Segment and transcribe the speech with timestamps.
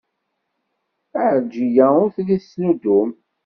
[1.23, 3.09] Ɛelǧiya ur telli tettnuddum.